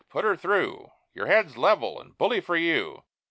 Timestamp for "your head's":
1.13-1.59